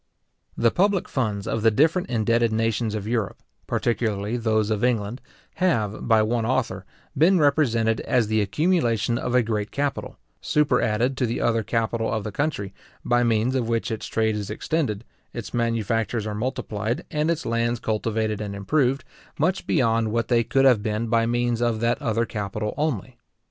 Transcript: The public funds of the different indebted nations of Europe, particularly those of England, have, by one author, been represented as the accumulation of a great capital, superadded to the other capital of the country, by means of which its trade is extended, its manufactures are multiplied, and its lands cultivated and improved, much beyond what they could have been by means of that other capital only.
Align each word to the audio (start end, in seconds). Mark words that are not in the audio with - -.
The 0.57 0.71
public 0.71 1.07
funds 1.07 1.45
of 1.45 1.61
the 1.61 1.69
different 1.69 2.09
indebted 2.09 2.51
nations 2.51 2.95
of 2.95 3.07
Europe, 3.07 3.37
particularly 3.67 4.35
those 4.35 4.71
of 4.71 4.83
England, 4.83 5.21
have, 5.57 6.07
by 6.07 6.23
one 6.23 6.43
author, 6.43 6.85
been 7.15 7.37
represented 7.37 7.99
as 8.01 8.25
the 8.25 8.41
accumulation 8.41 9.19
of 9.19 9.35
a 9.35 9.43
great 9.43 9.69
capital, 9.69 10.17
superadded 10.41 11.15
to 11.17 11.27
the 11.27 11.39
other 11.39 11.61
capital 11.61 12.11
of 12.11 12.23
the 12.23 12.31
country, 12.31 12.73
by 13.05 13.21
means 13.23 13.53
of 13.53 13.69
which 13.69 13.91
its 13.91 14.07
trade 14.07 14.35
is 14.35 14.49
extended, 14.49 15.05
its 15.33 15.53
manufactures 15.53 16.25
are 16.25 16.33
multiplied, 16.33 17.05
and 17.11 17.29
its 17.29 17.45
lands 17.45 17.79
cultivated 17.79 18.41
and 18.41 18.55
improved, 18.55 19.03
much 19.37 19.67
beyond 19.67 20.11
what 20.11 20.29
they 20.29 20.43
could 20.43 20.65
have 20.65 20.81
been 20.81 21.09
by 21.09 21.27
means 21.27 21.61
of 21.61 21.79
that 21.79 22.01
other 22.01 22.25
capital 22.25 22.73
only. 22.75 23.19